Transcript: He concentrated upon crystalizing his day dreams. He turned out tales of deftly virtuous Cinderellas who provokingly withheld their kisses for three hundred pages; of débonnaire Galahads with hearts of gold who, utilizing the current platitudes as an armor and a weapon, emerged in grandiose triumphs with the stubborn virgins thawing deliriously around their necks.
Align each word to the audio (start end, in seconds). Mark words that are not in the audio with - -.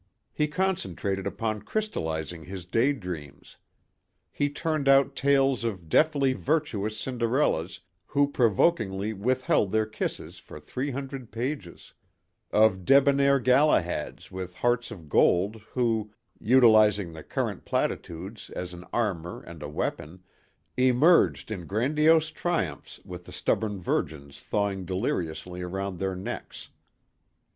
He 0.33 0.47
concentrated 0.47 1.27
upon 1.27 1.61
crystalizing 1.61 2.45
his 2.45 2.65
day 2.65 2.91
dreams. 2.91 3.57
He 4.31 4.49
turned 4.49 4.89
out 4.89 5.15
tales 5.15 5.63
of 5.63 5.89
deftly 5.89 6.33
virtuous 6.33 6.97
Cinderellas 6.99 7.81
who 8.07 8.27
provokingly 8.31 9.13
withheld 9.13 9.69
their 9.69 9.85
kisses 9.85 10.39
for 10.39 10.59
three 10.59 10.89
hundred 10.89 11.31
pages; 11.31 11.93
of 12.49 12.77
débonnaire 12.79 13.39
Galahads 13.39 14.31
with 14.31 14.55
hearts 14.55 14.89
of 14.89 15.07
gold 15.07 15.57
who, 15.73 16.11
utilizing 16.39 17.13
the 17.13 17.21
current 17.23 17.63
platitudes 17.63 18.49
as 18.49 18.73
an 18.73 18.85
armor 18.91 19.43
and 19.43 19.61
a 19.61 19.69
weapon, 19.69 20.23
emerged 20.77 21.51
in 21.51 21.67
grandiose 21.67 22.31
triumphs 22.31 22.99
with 23.05 23.25
the 23.25 23.31
stubborn 23.31 23.79
virgins 23.79 24.41
thawing 24.41 24.83
deliriously 24.83 25.61
around 25.61 25.99
their 25.99 26.15
necks. 26.15 26.69